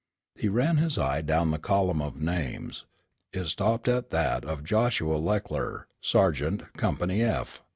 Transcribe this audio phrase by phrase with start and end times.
[0.35, 2.85] He ran his eye down the column of names.
[3.33, 7.61] It stopped at that of Joshua Leckler, Sergeant, Company F.